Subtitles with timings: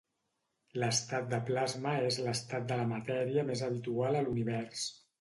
[0.83, 4.93] L'estat de plasma és l'estat de la matèria més habitual a l'Univers.